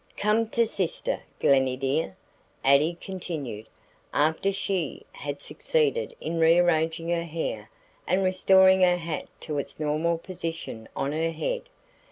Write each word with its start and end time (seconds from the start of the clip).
"Come 0.17 0.49
to 0.49 0.65
sister, 0.65 1.21
Glennie 1.39 1.77
dear," 1.77 2.17
Addie 2.65 2.97
continued, 2.99 3.67
after 4.11 4.51
she 4.51 5.05
had 5.11 5.39
succeeded 5.41 6.15
in 6.19 6.39
rearranging 6.39 7.09
her 7.09 7.21
hair 7.23 7.69
and 8.07 8.23
restoring 8.23 8.81
her 8.81 8.97
hat 8.97 9.27
to 9.41 9.59
its 9.59 9.79
normal 9.79 10.17
position 10.17 10.89
on 10.95 11.11
her 11.11 11.29
head. 11.29 11.69